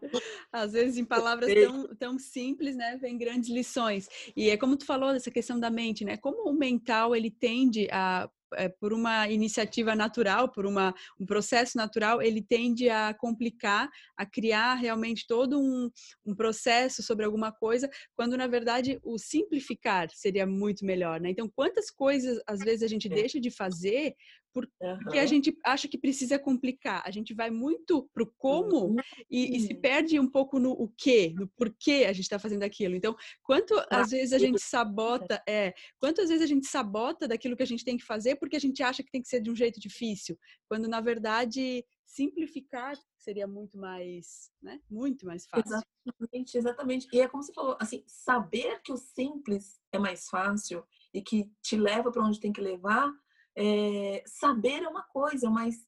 [0.52, 2.98] Às vezes, em palavras tão, tão simples, né?
[2.98, 4.10] Vem grandes lições.
[4.36, 6.18] E é como tu falou dessa questão da mente, né?
[6.18, 11.78] Como o mental ele tende a é, por uma iniciativa natural, por uma, um processo
[11.78, 15.90] natural, ele tende a complicar, a criar realmente todo um,
[16.26, 21.30] um processo sobre alguma coisa, quando na verdade o simplificar seria muito melhor, né?
[21.30, 23.16] Então, quantas coisas às vezes a gente é.
[23.16, 24.16] deixa de fazer
[24.54, 25.24] porque uhum.
[25.24, 27.02] a gente acha que precisa complicar.
[27.06, 28.96] A gente vai muito pro como uhum.
[29.30, 32.64] e, e, se perde um pouco no o que, no porquê a gente está fazendo
[32.64, 32.96] aquilo.
[32.96, 37.64] Então, quanto às vezes a gente sabota, é, quantas vezes a gente sabota daquilo que
[37.64, 39.56] a gente tem que fazer porque a gente acha que tem que ser de um
[39.56, 40.38] jeito difícil,
[40.70, 44.80] quando na verdade simplificar seria muito mais, né?
[44.90, 45.82] Muito mais fácil.
[46.06, 47.08] Exatamente, exatamente.
[47.12, 51.50] E é como você falou, assim, saber que o simples é mais fácil e que
[51.62, 53.12] te leva para onde tem que levar
[53.56, 55.88] é, saber é uma coisa, mas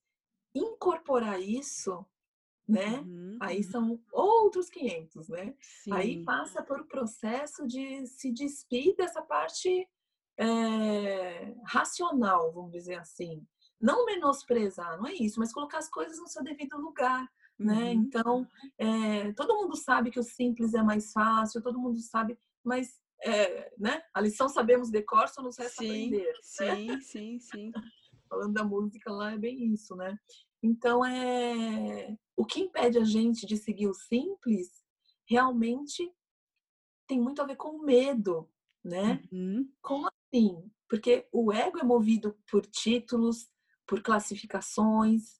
[0.53, 2.05] incorporar isso,
[2.67, 2.99] né?
[2.99, 3.71] Uhum, aí uhum.
[3.71, 5.53] são outros 500, né?
[5.59, 5.91] Sim.
[5.93, 9.87] Aí passa por o processo de se despir dessa parte
[10.37, 13.45] é, racional, vamos dizer assim.
[13.79, 17.29] Não menosprezar, não é isso, mas colocar as coisas no seu devido lugar.
[17.57, 17.73] Né?
[17.73, 17.79] Uhum.
[17.79, 17.93] Né?
[17.93, 18.47] Então,
[18.77, 23.71] é, todo mundo sabe que o simples é mais fácil, todo mundo sabe, mas é,
[23.77, 24.01] né?
[24.13, 26.33] A lição sabemos de cor, só nos resta sim, aprender.
[26.41, 27.01] Sim, né?
[27.01, 27.71] sim, sim.
[28.29, 30.17] Falando da música lá é bem isso, né?
[30.61, 34.69] Então é o que impede a gente de seguir o simples
[35.27, 36.11] realmente
[37.07, 38.49] tem muito a ver com medo,
[38.83, 39.21] né?
[39.31, 39.71] Uhum.
[39.81, 40.71] Como assim?
[40.89, 43.47] Porque o ego é movido por títulos,
[43.87, 45.39] por classificações,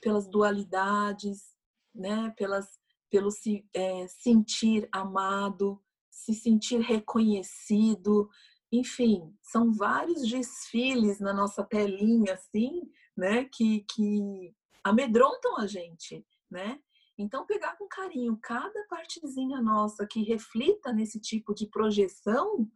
[0.00, 1.54] pelas dualidades,
[1.94, 2.30] né?
[2.36, 2.66] Pelas,
[3.10, 5.82] pelo se é, sentir amado,
[6.14, 8.30] se sentir reconhecido,
[8.72, 12.82] enfim, são vários desfiles na nossa telinha, assim,
[13.16, 13.44] né?
[13.44, 16.80] Que, que amedrontam a gente, né?
[17.18, 22.68] Então, pegar com carinho cada partezinha nossa que reflita nesse tipo de projeção,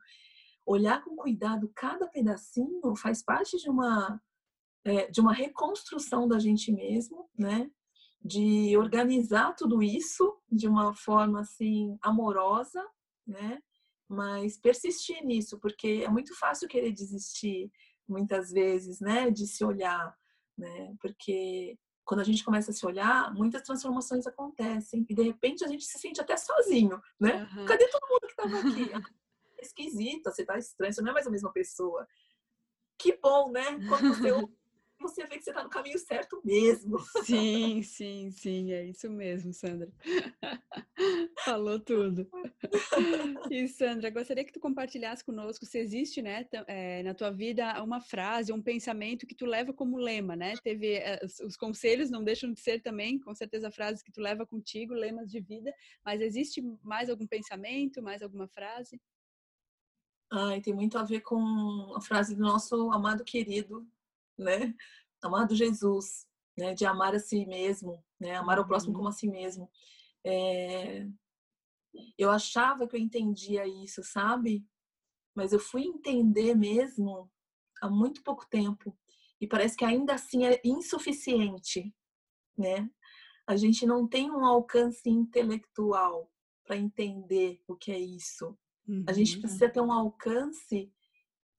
[0.67, 4.21] olhar com cuidado cada pedacinho, faz parte de uma,
[4.85, 7.71] é, de uma reconstrução da gente mesmo, né?
[8.21, 12.85] De organizar tudo isso de uma forma assim amorosa,
[13.29, 13.61] né?
[14.09, 17.71] Mas persistir nisso, porque é muito fácil querer desistir
[18.09, 19.31] muitas vezes, né?
[19.31, 20.17] De se olhar,
[20.57, 20.95] né?
[21.01, 25.69] Porque quando a gente começa a se olhar, muitas transformações acontecem e de repente a
[25.69, 27.47] gente se sente até sozinho, né?
[27.55, 27.67] Uhum.
[27.67, 28.91] Cadê todo mundo que estava aqui?
[29.61, 32.07] Esquisita, você tá estranho, você não é mais a mesma pessoa.
[32.99, 33.63] Que bom, né?
[33.89, 34.31] Quando você
[35.01, 36.99] você vê que você está no caminho certo mesmo.
[37.25, 39.91] Sim, sim, sim, é isso mesmo, Sandra.
[41.45, 42.29] Falou tudo.
[43.51, 48.01] E Sandra, gostaria que tu compartilhasse conosco se existe, né, é, na tua vida uma
[48.01, 50.55] frase, um pensamento que tu leva como lema, né?
[50.63, 54.47] Teve é, os conselhos não deixam de ser também, com certeza frases que tu leva
[54.47, 55.73] contigo, lemas de vida,
[56.05, 59.01] mas existe mais algum pensamento, mais alguma frase?
[60.31, 63.87] Ai, tem muito a ver com a frase do nosso amado querido
[64.39, 64.75] né?
[65.23, 66.75] Amado Jesus, né?
[66.75, 68.37] De amar a si mesmo, né?
[68.37, 69.11] Amar o próximo como uhum.
[69.11, 69.71] a si mesmo.
[70.25, 71.07] É...
[72.17, 74.65] Eu achava que eu entendia isso, sabe?
[75.35, 77.31] Mas eu fui entender mesmo
[77.81, 78.97] há muito pouco tempo
[79.41, 81.95] e parece que ainda assim é insuficiente,
[82.57, 82.89] né?
[83.47, 86.31] A gente não tem um alcance intelectual
[86.65, 88.57] para entender o que é isso.
[88.87, 89.05] Uhum.
[89.09, 89.41] A gente uhum.
[89.41, 90.93] precisa ter um alcance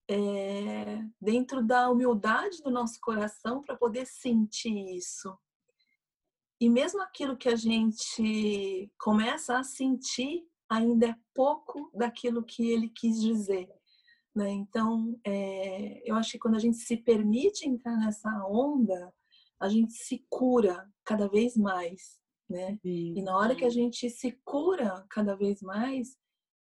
[0.10, 5.38] é, dentro da humildade do nosso coração para poder sentir isso.
[6.60, 12.90] E mesmo aquilo que a gente começa a sentir ainda é pouco daquilo que ele
[12.90, 13.70] quis dizer.
[14.36, 14.50] Né?
[14.50, 19.14] Então, é, eu acho que quando a gente se permite entrar nessa onda,
[19.60, 22.20] a gente se cura cada vez mais.
[22.50, 22.80] Né?
[22.84, 26.18] E na hora que a gente se cura cada vez mais,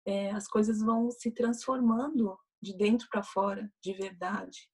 [0.04, 4.68] é, as coisas vão se transformando de dentro para fora, de verdade.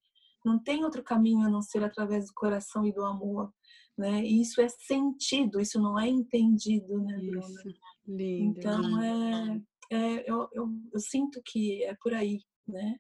[0.45, 3.53] Não tem outro caminho a não ser através do coração e do amor,
[3.97, 4.25] né?
[4.25, 7.63] E isso é sentido, isso não é entendido, né, Bruna?
[8.07, 8.59] Lindo.
[8.59, 12.97] Então é, é eu, eu, eu, sinto que é por aí, né?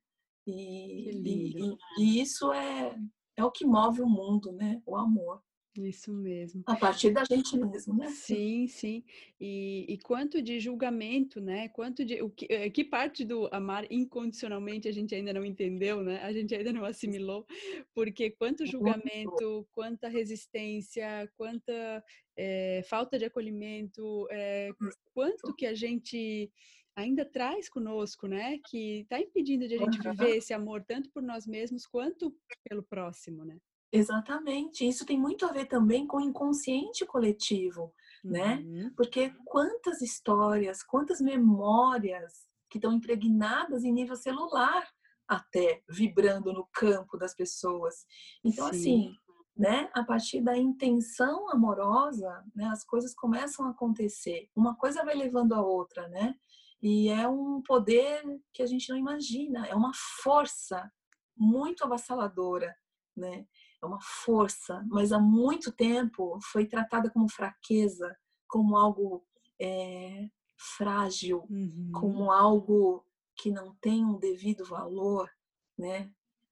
[0.46, 2.96] E, e, e, isso é,
[3.36, 4.80] é o que move o mundo, né?
[4.86, 5.42] O amor.
[5.74, 6.62] Isso mesmo.
[6.66, 8.08] A partir da gente mesmo, né?
[8.10, 9.02] Sim, sim.
[9.40, 11.68] E, e quanto de julgamento, né?
[11.68, 16.02] Quanto de o que, eh, que parte do amar incondicionalmente a gente ainda não entendeu,
[16.02, 16.22] né?
[16.22, 17.46] A gente ainda não assimilou,
[17.94, 22.04] porque quanto julgamento, quanta resistência, quanta
[22.36, 24.70] é, falta de acolhimento, é,
[25.14, 26.52] quanto que a gente
[26.94, 28.58] ainda traz conosco, né?
[28.68, 32.36] Que está impedindo de a gente viver esse amor tanto por nós mesmos quanto
[32.68, 33.56] pelo próximo, né?
[33.92, 34.88] Exatamente.
[34.88, 37.92] Isso tem muito a ver também com o inconsciente coletivo,
[38.24, 38.56] né?
[38.56, 38.72] uhum.
[38.72, 38.92] né?
[38.96, 44.82] Porque quantas histórias, quantas memórias que estão impregnadas em nível celular
[45.28, 48.06] até vibrando no campo das pessoas.
[48.42, 48.70] Então, Sim.
[48.70, 49.14] assim,
[49.56, 49.90] né?
[49.94, 52.66] A partir da intenção amorosa, né?
[52.66, 54.48] As coisas começam a acontecer.
[54.56, 56.34] Uma coisa vai levando a outra, né?
[56.82, 59.66] E é um poder que a gente não imagina.
[59.66, 60.90] É uma força
[61.36, 62.74] muito avassaladora,
[63.16, 63.46] né?
[63.82, 68.16] É uma força, mas há muito tempo foi tratada como fraqueza,
[68.48, 69.24] como algo
[69.60, 70.28] é,
[70.76, 71.90] frágil, uhum.
[71.92, 73.04] como algo
[73.36, 75.28] que não tem um devido valor,
[75.76, 76.10] né?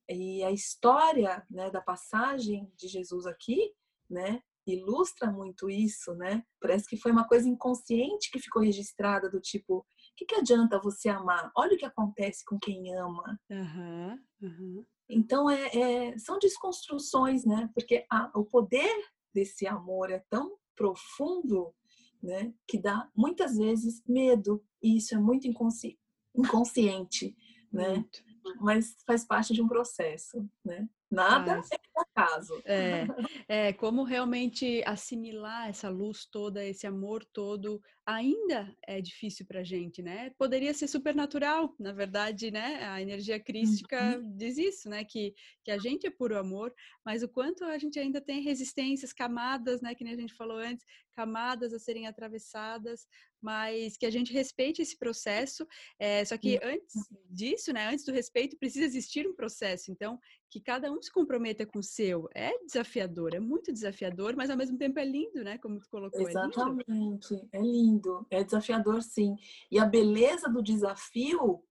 [0.08, 3.72] E a história né, da passagem de Jesus aqui,
[4.08, 6.44] né, ilustra muito isso, né?
[6.60, 9.84] Parece que foi uma coisa inconsciente que ficou registrada do tipo, o
[10.16, 11.50] que, que adianta você amar?
[11.56, 13.40] Olha o que acontece com quem ama.
[13.48, 14.86] Uhum, uhum.
[15.10, 17.68] Então, é, é, são desconstruções, né?
[17.74, 18.94] Porque a, o poder
[19.34, 21.74] desse amor é tão profundo,
[22.22, 22.54] né?
[22.66, 25.98] Que dá muitas vezes medo, e isso é muito inconsci
[26.34, 27.36] inconsciente,
[27.72, 27.94] né?
[27.94, 28.22] Muito.
[28.60, 30.88] Mas faz parte de um processo, né?
[31.10, 32.62] Nada é por acaso.
[32.64, 33.06] É,
[33.48, 39.64] é, como realmente assimilar essa luz toda, esse amor todo, ainda é difícil para a
[39.64, 40.30] gente, né?
[40.38, 42.84] Poderia ser supernatural, na verdade, né?
[42.84, 44.36] A energia crística uhum.
[44.36, 45.04] diz isso, né?
[45.04, 46.72] Que, que a gente é puro amor,
[47.04, 49.94] mas o quanto a gente ainda tem resistências, camadas, né?
[49.94, 53.06] Que nem a gente falou antes, camadas a serem atravessadas
[53.42, 55.66] mas que a gente respeite esse processo.
[55.98, 56.92] É, só que antes
[57.28, 59.90] disso, né, antes do respeito, precisa existir um processo.
[59.90, 60.18] Então,
[60.50, 62.28] que cada um se comprometa com o seu.
[62.34, 65.56] É desafiador, é muito desafiador, mas ao mesmo tempo é lindo, né?
[65.58, 66.28] Como tu colocou.
[66.28, 68.26] Exatamente, é lindo, é, lindo.
[68.30, 69.36] é desafiador, sim.
[69.70, 71.62] E a beleza do desafio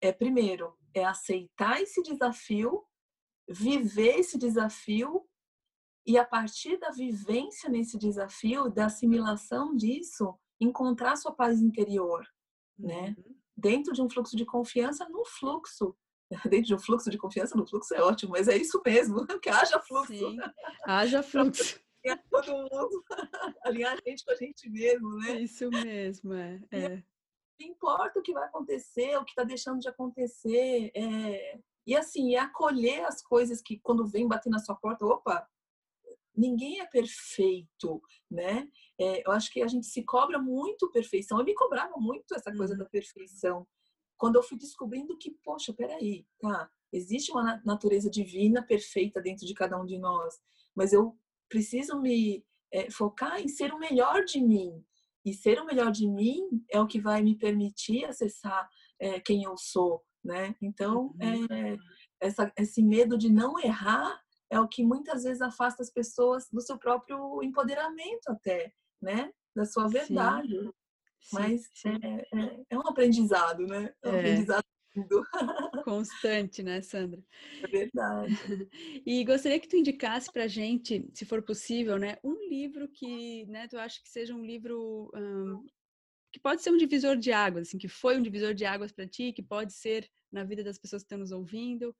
[0.00, 2.84] é, primeiro, é aceitar esse desafio,
[3.48, 5.24] viver esse desafio
[6.06, 12.26] e a partir da vivência nesse desafio, da assimilação disso, encontrar sua paz interior,
[12.78, 13.14] né?
[13.18, 13.36] Uhum.
[13.56, 15.94] Dentro de um fluxo de confiança, no fluxo.
[16.50, 19.48] Dentro de um fluxo de confiança, no fluxo é ótimo, mas é isso mesmo, que
[19.48, 20.12] haja fluxo.
[20.12, 20.38] Sim,
[20.84, 21.80] haja fluxo.
[22.30, 23.04] todo mundo,
[23.64, 25.40] alinhar a gente com a gente mesmo, né?
[25.40, 26.60] Isso mesmo, é.
[26.70, 26.88] é.
[27.60, 31.58] Não importa o que vai acontecer, o que está deixando de acontecer, é...
[31.86, 35.46] e assim, é acolher as coisas que quando vem bater na sua porta, opa,
[36.38, 38.68] ninguém é perfeito, né?
[38.98, 41.38] É, eu acho que a gente se cobra muito perfeição.
[41.38, 42.78] Eu me cobrava muito essa coisa uhum.
[42.78, 43.66] da perfeição.
[44.18, 46.70] Quando eu fui descobrindo que, poxa, peraí, tá?
[46.92, 50.34] Existe uma natureza divina perfeita dentro de cada um de nós,
[50.74, 51.16] mas eu
[51.48, 54.84] preciso me é, focar em ser o melhor de mim.
[55.24, 59.44] E ser o melhor de mim é o que vai me permitir acessar é, quem
[59.44, 60.54] eu sou, né?
[60.62, 61.76] Então, é,
[62.20, 66.60] essa, esse medo de não errar é o que muitas vezes afasta as pessoas do
[66.60, 69.30] seu próprio empoderamento até, né?
[69.54, 70.48] Da sua verdade.
[70.48, 70.70] Sim.
[71.32, 71.98] Mas sim.
[72.02, 73.92] É, é, é, um aprendizado, né?
[74.02, 74.18] É um é.
[74.20, 74.64] aprendizado
[75.84, 77.22] Constante, né, Sandra?
[77.62, 78.32] É verdade.
[79.06, 83.66] E gostaria que tu indicasse para gente, se for possível, né, um livro que, né,
[83.68, 85.64] tu acha que seja um livro um,
[86.30, 89.06] que pode ser um divisor de águas, assim, que foi um divisor de águas para
[89.06, 91.94] ti, que pode ser na vida das pessoas que estão nos ouvindo,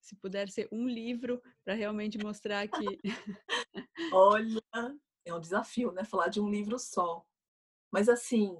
[0.00, 2.98] se puder ser um livro para realmente mostrar que.
[4.12, 4.62] Olha,
[5.24, 6.04] é um desafio, né?
[6.04, 7.24] Falar de um livro só.
[7.92, 8.56] Mas assim,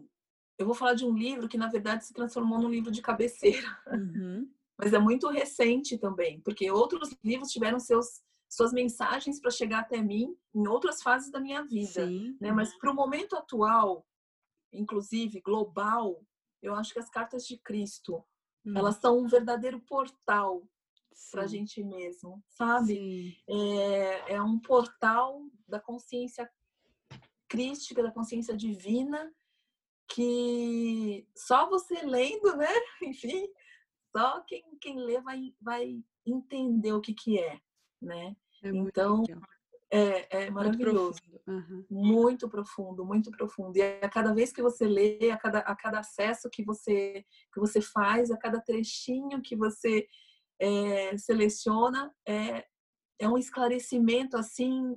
[0.58, 3.68] eu vou falar de um livro que na verdade se transformou num livro de cabeceira.
[3.86, 4.50] Uhum.
[4.78, 10.00] Mas é muito recente também, porque outros livros tiveram seus suas mensagens para chegar até
[10.00, 12.36] mim em outras fases da minha vida, Sim.
[12.40, 12.50] né?
[12.50, 14.06] Mas para o momento atual,
[14.72, 16.24] inclusive global,
[16.62, 18.24] eu acho que as cartas de Cristo,
[18.64, 18.76] uhum.
[18.76, 20.66] elas são um verdadeiro portal
[21.30, 23.36] para a gente mesmo, sabe?
[23.48, 26.48] É, é um portal da consciência
[27.48, 29.32] crística, da consciência divina,
[30.08, 32.68] que só você lendo, né?
[33.02, 33.48] Enfim,
[34.16, 37.60] só quem, quem lê vai, vai entender o que, que é,
[38.00, 38.36] né?
[38.62, 39.24] É então,
[39.90, 41.20] é, é maravilhoso.
[41.22, 41.42] Muito profundo.
[41.46, 41.86] Uhum.
[41.90, 43.04] muito profundo.
[43.04, 46.62] muito profundo, E a cada vez que você lê, a cada, a cada acesso que
[46.64, 50.06] você, que você faz, a cada trechinho que você
[50.60, 52.66] é, seleciona é,
[53.18, 54.96] é um esclarecimento assim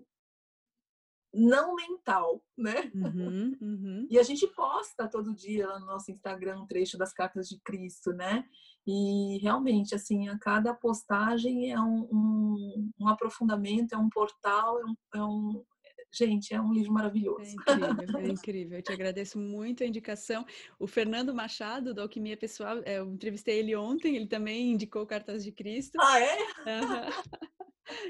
[1.34, 2.91] não mental, né?
[2.94, 4.08] Uhum, uhum.
[4.10, 7.60] E a gente posta todo dia lá no nosso Instagram um trecho das cartas de
[7.60, 8.44] Cristo, né?
[8.86, 14.86] E realmente, assim, a cada postagem é um, um, um aprofundamento, é um portal, é
[14.86, 15.65] um, é um,
[16.13, 17.41] Gente, é um livro maravilhoso.
[17.41, 18.78] É incrível, é incrível.
[18.80, 20.46] Eu te agradeço muito a indicação.
[20.78, 25.54] O Fernando Machado, da Alquimia Pessoal, eu entrevistei ele ontem, ele também indicou Cartas de
[25.54, 25.98] Cristo.
[26.02, 26.38] Ah, é?
[26.38, 27.52] Uhum.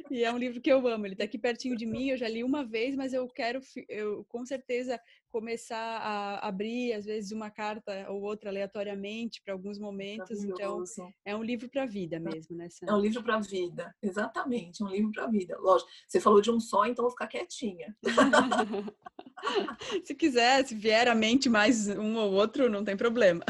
[0.09, 1.05] E é um livro que eu amo.
[1.05, 2.09] Ele está aqui pertinho de mim.
[2.09, 7.05] Eu já li uma vez, mas eu quero, eu com certeza começar a abrir às
[7.05, 10.43] vezes uma carta ou outra aleatoriamente para alguns momentos.
[10.43, 10.83] Então
[11.25, 12.69] é um livro para a vida mesmo, né?
[12.69, 12.93] Sandra?
[12.93, 15.57] É um livro para a vida, exatamente, um livro para a vida.
[15.57, 15.89] Lógico.
[16.07, 17.95] Você falou de um só, então vou ficar quietinha.
[20.03, 23.43] se quiser, se vier à mente mais um ou outro, não tem problema.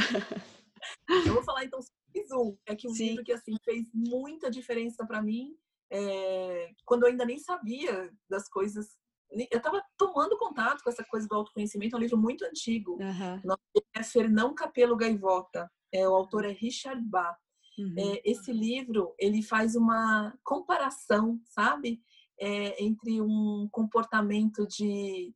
[1.26, 2.02] Eu vou falar então sobre
[2.34, 3.10] um, é que um Sim.
[3.10, 5.56] livro que assim fez muita diferença para mim
[5.92, 8.88] é, quando eu ainda nem sabia das coisas.
[9.30, 12.94] Eu estava tomando contato com essa coisa do autoconhecimento, é um livro muito antigo.
[12.94, 13.56] Uhum.
[13.96, 15.70] É Fernão Capelo Gaivota.
[15.94, 17.38] É, o autor é Richard Bach.
[17.78, 17.96] Uhum.
[17.98, 22.02] É, esse livro ele faz uma comparação, sabe,
[22.40, 25.34] é, entre um comportamento de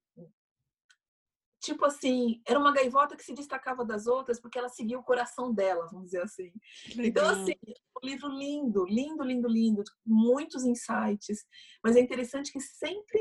[1.62, 5.52] tipo assim, era uma gaivota que se destacava das outras porque ela seguia o coração
[5.52, 6.52] dela, vamos dizer assim.
[6.96, 7.56] Então, assim,
[8.06, 11.46] livro lindo, lindo, lindo, lindo, muitos insights.
[11.84, 13.20] Mas é interessante que sempre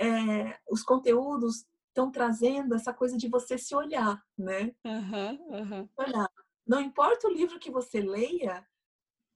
[0.00, 4.74] é, os conteúdos estão trazendo essa coisa de você se olhar, né?
[4.84, 5.88] Uhum, uhum.
[5.96, 6.30] Olhar.
[6.66, 8.66] Não importa o livro que você leia,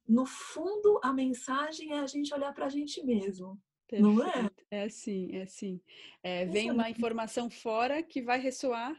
[0.09, 3.61] no fundo a mensagem é a gente olhar para a gente mesmo.
[3.89, 4.17] Perfeito.
[4.17, 4.51] Não é?
[4.71, 5.81] É assim, é assim.
[6.23, 8.97] É, vem uma informação fora que vai ressoar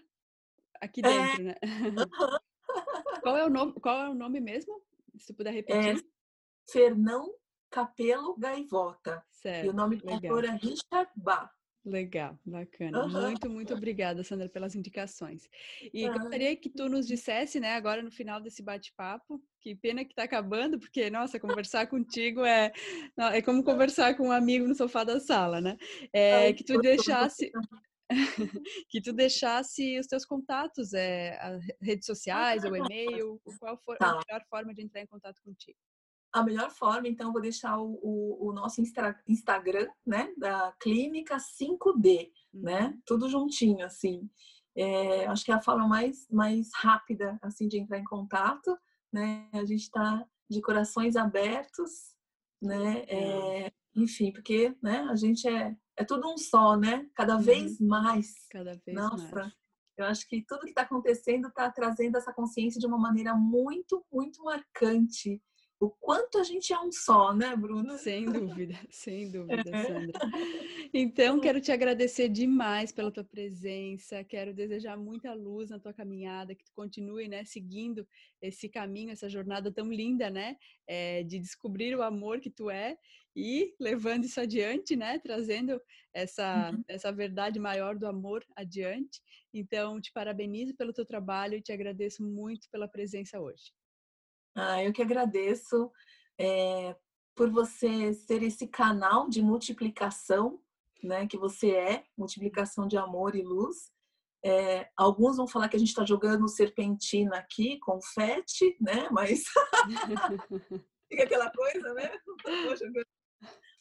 [0.80, 1.10] aqui é.
[1.10, 1.92] dentro, é.
[1.92, 2.06] né?
[3.22, 4.82] qual, é o nome, qual é o nome mesmo?
[5.20, 5.98] Se puder repetir.
[5.98, 7.34] É Fernão
[7.70, 9.24] Capelo Gaivota.
[9.32, 11.52] Certo, e o nome do autor é Richard Bach.
[11.88, 13.06] Legal, bacana.
[13.06, 13.22] Uhum.
[13.22, 15.50] Muito, muito obrigada, Sandra, pelas indicações.
[15.94, 16.14] E uhum.
[16.18, 20.24] gostaria que tu nos dissesse, né, agora no final desse bate-papo, que pena que está
[20.24, 22.74] acabando, porque, nossa, conversar contigo é,
[23.32, 25.78] é como conversar com um amigo no sofá da sala, né?
[26.12, 27.50] É, que tu deixasse.
[28.90, 31.38] que tu deixasse os teus contatos, é,
[31.82, 34.12] redes sociais ou e-mail, qual for tá.
[34.12, 35.78] a melhor forma de entrar em contato contigo?
[36.32, 41.38] a melhor forma, então, vou deixar o, o, o nosso Insta, Instagram, né, da Clínica
[41.38, 42.62] 5D, uhum.
[42.62, 44.30] né, tudo juntinho, assim.
[44.76, 48.78] É, acho que é a forma mais, mais rápida, assim, de entrar em contato,
[49.12, 52.16] né, a gente está de corações abertos,
[52.62, 57.42] né, é, enfim, porque, né, a gente é, é tudo um só, né, cada uhum.
[57.42, 58.34] vez mais.
[58.50, 59.54] Cada vez Nossa, mais.
[59.98, 64.06] Eu acho que tudo que está acontecendo está trazendo essa consciência de uma maneira muito,
[64.12, 65.42] muito marcante
[65.80, 67.98] o quanto a gente é um só, né, Bruna?
[67.98, 70.20] Sem dúvida, sem dúvida, Sandra.
[70.94, 76.56] Então, quero te agradecer demais pela tua presença, quero desejar muita luz na tua caminhada,
[76.56, 78.08] que tu continue, né, seguindo
[78.42, 80.58] esse caminho, essa jornada tão linda, né,
[80.88, 82.98] é, de descobrir o amor que tu é
[83.36, 85.80] e levando isso adiante, né, trazendo
[86.12, 86.84] essa, uhum.
[86.88, 89.22] essa verdade maior do amor adiante.
[89.54, 93.72] Então, te parabenizo pelo teu trabalho e te agradeço muito pela presença hoje.
[94.60, 95.92] Ah, eu que agradeço
[96.36, 96.96] é,
[97.36, 100.60] por você ser esse canal de multiplicação,
[101.04, 101.28] né?
[101.28, 103.92] Que você é, multiplicação de amor e luz.
[104.44, 109.08] É, alguns vão falar que a gente está jogando serpentina aqui, confete, né?
[109.12, 109.44] Mas
[111.08, 112.12] fica aquela coisa, né?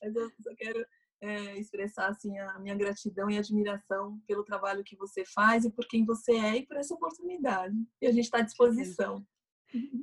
[0.02, 0.86] Mas eu só quero
[1.22, 5.88] é, expressar assim a minha gratidão e admiração pelo trabalho que você faz e por
[5.88, 7.74] quem você é e por essa oportunidade.
[8.02, 9.26] E a gente está à disposição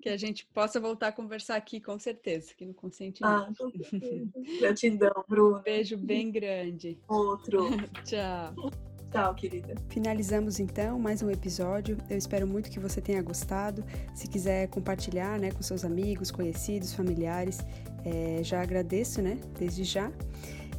[0.02, 3.24] que a gente possa voltar a conversar aqui, com certeza, aqui no Consciente.
[3.24, 3.50] Ah,
[4.60, 5.62] Gratidão, Bruno.
[5.64, 6.98] Beijo bem grande.
[7.08, 7.70] Outro.
[8.06, 8.72] Tchau.
[9.12, 9.76] Tchau, querida.
[9.90, 11.98] Finalizamos então mais um episódio.
[12.10, 13.86] Eu espero muito que você tenha gostado.
[14.16, 17.60] Se quiser compartilhar né, com seus amigos, conhecidos, familiares,
[18.04, 19.40] é, já agradeço, né?
[19.60, 20.12] Desde já.